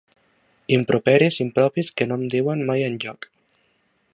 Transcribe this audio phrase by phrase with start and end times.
[0.77, 3.29] Improperis impropis que no em duien mai enlloc.